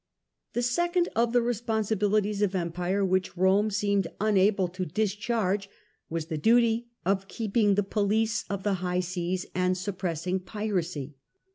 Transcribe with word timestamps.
The 0.53 0.63
second 0.63 1.09
of 1.15 1.31
the 1.31 1.43
responsibilities 1.43 2.41
of 2.41 2.55
empire, 2.55 3.05
which 3.05 3.37
Rome 3.37 3.69
seemed 3.69 4.07
unable 4.19 4.67
to 4.69 4.83
discharge, 4.83 5.69
was 6.09 6.25
the 6.25 6.39
duty 6.39 6.87
of 7.05 7.27
keeping 7.27 7.75
the 7.75 7.83
police 7.83 8.43
of 8.49 8.63
the 8.63 8.73
high 8.81 9.01
seas 9.01 9.45
and 9.53 9.77
suppressing 9.77 10.39
piracy. 10.39 11.13